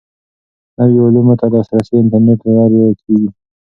[0.77, 3.29] نویو علومو ته لاسرسی د انټرنیټ له لارې کیږي.